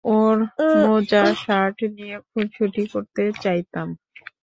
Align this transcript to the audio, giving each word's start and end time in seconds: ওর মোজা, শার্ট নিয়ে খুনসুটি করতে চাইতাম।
ওর 0.05 0.37
মোজা, 0.83 1.23
শার্ট 1.43 1.77
নিয়ে 1.95 2.15
খুনসুটি 2.29 2.83
করতে 2.93 3.23
চাইতাম। 3.43 3.87